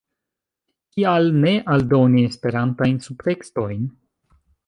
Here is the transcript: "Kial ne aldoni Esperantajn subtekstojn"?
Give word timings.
"Kial 0.95 1.27
ne 1.43 1.51
aldoni 1.75 2.25
Esperantajn 2.31 2.99
subtekstojn"? 3.09 3.87